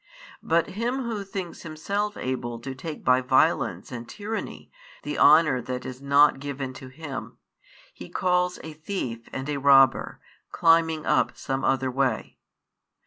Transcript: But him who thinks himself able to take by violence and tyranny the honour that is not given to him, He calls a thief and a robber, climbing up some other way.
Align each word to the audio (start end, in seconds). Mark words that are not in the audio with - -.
But 0.41 0.69
him 0.71 1.03
who 1.03 1.23
thinks 1.23 1.61
himself 1.61 2.17
able 2.17 2.57
to 2.61 2.73
take 2.73 3.05
by 3.05 3.21
violence 3.21 3.91
and 3.91 4.09
tyranny 4.09 4.71
the 5.03 5.19
honour 5.19 5.61
that 5.61 5.85
is 5.85 6.01
not 6.01 6.39
given 6.39 6.73
to 6.73 6.87
him, 6.87 7.37
He 7.93 8.09
calls 8.09 8.57
a 8.63 8.73
thief 8.73 9.29
and 9.31 9.47
a 9.47 9.57
robber, 9.57 10.19
climbing 10.51 11.05
up 11.05 11.37
some 11.37 11.63
other 11.63 11.91
way. 11.91 12.39